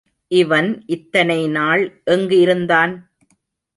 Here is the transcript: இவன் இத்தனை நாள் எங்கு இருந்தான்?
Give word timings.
இவன் 0.31 0.69
இத்தனை 0.85 1.47
நாள் 1.47 1.83
எங்கு 2.05 2.39
இருந்தான்? 2.39 2.95